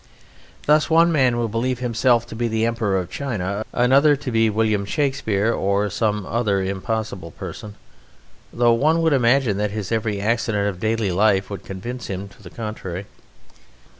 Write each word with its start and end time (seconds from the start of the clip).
Thus 0.65 0.89
one 0.89 1.11
man 1.11 1.37
will 1.37 1.47
believe 1.47 1.77
himself 1.77 2.25
to 2.25 2.35
be 2.35 2.47
the 2.47 2.65
Emperor 2.65 2.97
of 2.97 3.11
China, 3.11 3.63
another 3.71 4.15
to 4.15 4.31
be 4.31 4.49
William 4.49 4.83
Shakespeare 4.83 5.53
or 5.53 5.91
some 5.91 6.25
other 6.25 6.59
impossible 6.59 7.29
person, 7.29 7.75
though 8.51 8.73
one 8.73 9.03
would 9.03 9.13
imagine 9.13 9.57
that 9.57 9.69
his 9.69 9.91
every 9.91 10.19
accident 10.19 10.67
of 10.67 10.79
daily 10.79 11.11
life 11.11 11.51
would 11.51 11.63
convince 11.63 12.07
him 12.07 12.29
to 12.29 12.41
the 12.41 12.49
contrary. 12.49 13.05